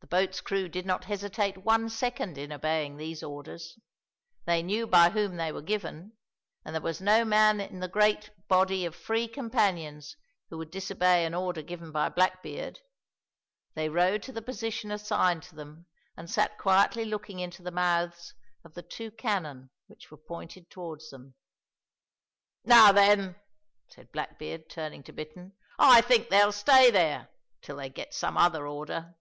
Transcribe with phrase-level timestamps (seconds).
[0.00, 3.78] The boat's crew did not hesitate one second in obeying these orders.
[4.44, 6.14] They knew by whom they were given,
[6.64, 10.16] and there was no man in the great body of free companions
[10.50, 12.80] who would disobey an order given by Blackbeard.
[13.74, 18.34] They rowed to the position assigned them and sat quietly looking into the mouths
[18.64, 21.36] of the two cannon which were pointed towards them.
[22.64, 23.36] "Now then,"
[23.88, 27.28] said Blackbeard, turning to Bittern, "I think they'll stay there
[27.62, 29.14] till they get some other order."